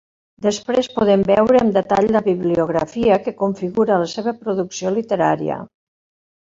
[0.43, 5.63] Després podem veure amb detall la bibliografia que configura la seva producció literària.